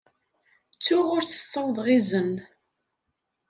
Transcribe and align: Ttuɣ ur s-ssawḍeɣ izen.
Ttuɣ 0.75 1.07
ur 1.17 1.23
s-ssawḍeɣ 1.25 1.87
izen. 1.97 2.33